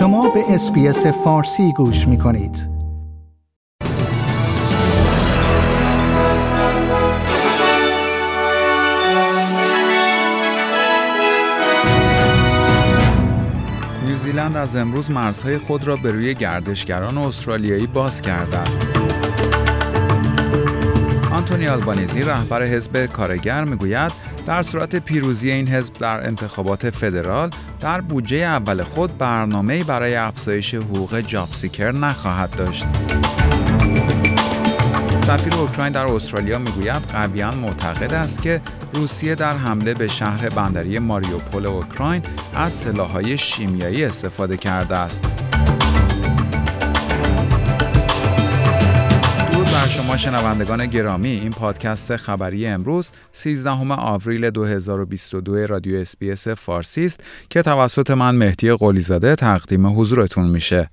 شما 0.00 0.28
به 0.28 0.44
اس‌بی‌اس 0.48 1.06
فارسی 1.06 1.72
گوش 1.72 2.08
می 2.08 2.18
کنید. 2.18 2.66
نیوزیلند 14.04 14.56
از 14.56 14.76
امروز 14.76 15.10
مرزهای 15.10 15.58
خود 15.58 15.86
را 15.86 15.96
به 15.96 16.12
روی 16.12 16.34
گردشگران 16.34 17.18
استرالیایی 17.18 17.86
باز 17.86 18.22
کرده 18.22 18.58
است. 18.58 18.86
آنتونی 21.32 21.68
آلبانیزی 21.68 22.22
رهبر 22.22 22.62
حزب 22.62 23.06
کارگر 23.06 23.64
می‌گوید 23.64 24.12
در 24.50 24.62
صورت 24.62 24.96
پیروزی 24.96 25.50
این 25.50 25.68
حزب 25.68 25.94
در 25.94 26.26
انتخابات 26.26 26.90
فدرال 26.90 27.50
در 27.80 28.00
بودجه 28.00 28.36
اول 28.36 28.82
خود 28.82 29.18
برنامه 29.18 29.84
برای 29.84 30.16
افزایش 30.16 30.74
حقوق 30.74 31.20
JobSeeker 31.20 31.92
نخواهد 31.92 32.50
داشت. 32.56 32.86
سفیر 35.22 35.54
اوکراین 35.54 35.92
در 35.92 36.06
استرالیا 36.06 36.58
می‌گوید 36.58 37.02
قویا 37.12 37.50
معتقد 37.50 38.14
است 38.14 38.42
که 38.42 38.60
روسیه 38.94 39.34
در 39.34 39.56
حمله 39.56 39.94
به 39.94 40.06
شهر 40.06 40.48
بندری 40.48 40.98
ماریوپول 40.98 41.66
اوکراین 41.66 42.22
از 42.54 42.72
سلاحهای 42.72 43.38
شیمیایی 43.38 44.04
استفاده 44.04 44.56
کرده 44.56 44.98
است. 44.98 45.49
شنوندگان 50.20 50.86
گرامی 50.86 51.28
این 51.28 51.50
پادکست 51.50 52.16
خبری 52.16 52.66
امروز 52.66 53.10
13 53.32 53.70
آوریل 53.94 54.50
2022 54.50 55.66
رادیو 55.66 55.96
اس‌بی‌اس 55.96 56.48
فارسی 56.48 57.06
است 57.06 57.20
که 57.50 57.62
توسط 57.62 58.10
من 58.10 58.34
مهدی 58.34 58.72
قلیزاده 58.72 59.36
تقدیم 59.36 60.00
حضورتون 60.00 60.46
میشه. 60.46 60.90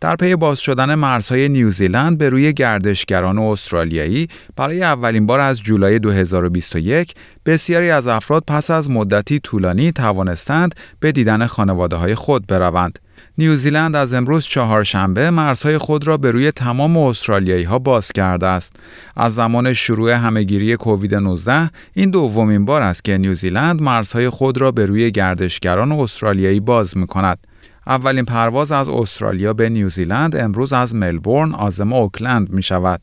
در 0.00 0.16
پی 0.16 0.36
باز 0.36 0.58
شدن 0.58 0.94
مرزهای 0.94 1.48
نیوزیلند 1.48 2.18
به 2.18 2.28
روی 2.28 2.52
گردشگران 2.52 3.38
استرالیایی 3.38 4.28
برای 4.56 4.82
اولین 4.82 5.26
بار 5.26 5.40
از 5.40 5.62
جولای 5.62 5.98
2021 5.98 7.14
بسیاری 7.46 7.90
از 7.90 8.06
افراد 8.06 8.44
پس 8.46 8.70
از 8.70 8.90
مدتی 8.90 9.38
طولانی 9.38 9.92
توانستند 9.92 10.74
به 11.00 11.12
دیدن 11.12 11.46
خانواده 11.46 11.96
های 11.96 12.14
خود 12.14 12.46
بروند. 12.46 12.98
نیوزیلند 13.38 13.96
از 13.96 14.12
امروز 14.14 14.44
چهارشنبه 14.44 15.30
مرزهای 15.30 15.78
خود 15.78 16.06
را 16.06 16.16
به 16.16 16.30
روی 16.30 16.52
تمام 16.52 16.96
استرالیایی 16.96 17.64
ها 17.64 17.78
باز 17.78 18.12
کرده 18.12 18.46
است. 18.46 18.76
از 19.16 19.34
زمان 19.34 19.72
شروع 19.72 20.10
همهگیری 20.10 20.76
کووید 20.76 21.14
19 21.14 21.70
این 21.94 22.10
دومین 22.10 22.64
بار 22.64 22.82
است 22.82 23.04
که 23.04 23.18
نیوزیلند 23.18 23.82
مرزهای 23.82 24.28
خود 24.28 24.60
را 24.60 24.72
به 24.72 24.86
روی 24.86 25.10
گردشگران 25.10 25.92
استرالیایی 25.92 26.60
باز 26.60 26.96
می 26.96 27.06
کند. 27.06 27.38
اولین 27.90 28.24
پرواز 28.24 28.72
از 28.72 28.88
استرالیا 28.88 29.52
به 29.52 29.68
نیوزیلند 29.68 30.36
امروز 30.36 30.72
از 30.72 30.94
ملبورن 30.94 31.52
عاصمه 31.52 31.96
اوکلند 31.96 32.50
می 32.50 32.62
شود. 32.62 33.00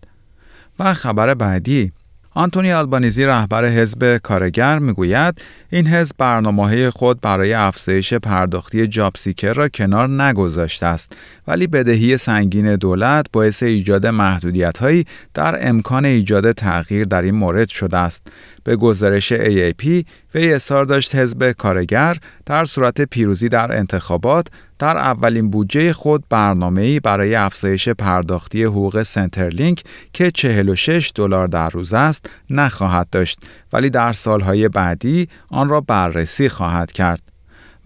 و 0.80 0.94
خبر 0.94 1.34
بعدی 1.34 1.92
آنتونی 2.38 2.72
آلبانیزی 2.72 3.26
رهبر 3.26 3.66
حزب 3.66 4.18
کارگر 4.18 4.80
می‌گوید 4.80 5.42
این 5.70 5.88
حزب 5.88 6.16
برنامه 6.18 6.90
خود 6.90 7.22
برای 7.22 7.54
افزایش 7.54 8.14
پرداختی 8.14 8.88
جابسیکر 8.88 9.54
را 9.54 9.70
کنار 9.70 10.10
نگذاشته 10.10 10.86
است 10.86 11.18
ولی 11.48 11.68
بدهی 11.68 12.18
سنگین 12.18 12.76
دولت 12.76 13.26
باعث 13.34 13.64
ایجاد 13.64 14.08
محدودیت 14.08 14.78
هایی 14.78 15.06
در 15.34 15.70
امکان 15.70 16.06
ایجاد 16.06 16.52
تغییر 16.52 17.06
در 17.06 17.22
این 17.22 17.36
مورد 17.36 17.70
شده 17.70 17.98
است 17.98 18.28
به 18.64 18.76
گزارش 18.76 19.34
AAP 19.34 20.04
وی 20.38 20.54
اصرار 20.54 20.86
داشت 20.86 21.16
حزب 21.16 21.52
کارگر 21.52 22.18
در 22.46 22.66
صورت 22.66 23.02
پیروزی 23.02 23.50
در 23.50 23.78
انتخابات 23.78 24.48
در 24.80 24.98
اولین 24.98 25.50
بودجه 25.50 25.94
خود 25.94 26.24
برنامه‌ای 26.30 27.00
برای 27.00 27.36
افزایش 27.36 27.90
پرداختی 27.90 28.64
حقوق 28.64 29.04
سنترلینک 29.04 29.84
که 30.14 30.32
46 30.32 31.12
دلار 31.16 31.48
در 31.48 31.70
روز 31.70 31.94
است 31.94 32.30
نخواهد 32.50 33.10
داشت 33.10 33.40
ولی 33.74 33.90
در 33.90 34.14
سالهای 34.14 34.70
بعدی 34.70 35.28
آن 35.50 35.70
را 35.70 35.82
بررسی 35.82 36.50
خواهد 36.50 36.92
کرد. 36.92 37.37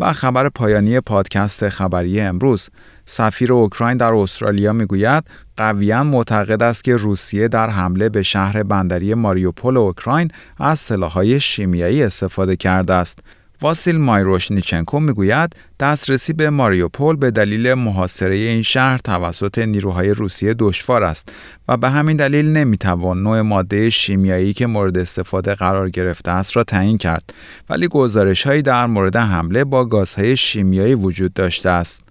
و 0.01 0.13
خبر 0.13 0.49
پایانی 0.49 0.99
پادکست 0.99 1.69
خبری 1.69 2.21
امروز. 2.21 2.69
سفیر 3.05 3.53
اوکراین 3.53 3.97
در 3.97 4.13
استرالیا 4.13 4.73
می‌گوید 4.73 5.23
قویا 5.57 6.03
معتقد 6.03 6.63
است 6.63 6.83
که 6.83 6.95
روسیه 6.95 7.47
در 7.47 7.69
حمله 7.69 8.09
به 8.09 8.23
شهر 8.23 8.63
بندری 8.63 9.13
ماریوپول 9.13 9.77
اوکراین 9.77 10.31
از 10.57 10.79
سلاحهای 10.79 11.39
شیمیایی 11.39 12.03
استفاده 12.03 12.55
کرده 12.55 12.93
است. 12.93 13.19
واسیل 13.61 13.97
مایروشنیچنکو 13.97 14.99
می‌گوید 14.99 15.55
دسترسی 15.79 16.33
به 16.33 16.49
ماریوپول 16.49 17.15
به 17.15 17.31
دلیل 17.31 17.73
محاصره 17.73 18.35
این 18.35 18.61
شهر 18.61 18.97
توسط 18.97 19.57
نیروهای 19.57 20.09
روسیه 20.09 20.55
دشوار 20.59 21.03
است 21.03 21.31
و 21.67 21.77
به 21.77 21.89
همین 21.89 22.17
دلیل 22.17 22.45
نمی‌توان 22.45 23.23
نوع 23.23 23.41
ماده 23.41 23.89
شیمیایی 23.89 24.53
که 24.53 24.67
مورد 24.67 24.97
استفاده 24.97 25.55
قرار 25.55 25.89
گرفته 25.89 26.31
است 26.31 26.57
را 26.57 26.63
تعیین 26.63 26.97
کرد 26.97 27.33
ولی 27.69 27.87
گزارش 27.87 28.47
هایی 28.47 28.61
در 28.61 28.85
مورد 28.85 29.15
حمله 29.15 29.63
با 29.63 29.85
گازهای 29.85 30.37
شیمیایی 30.37 30.95
وجود 30.95 31.33
داشته 31.33 31.69
است. 31.69 32.10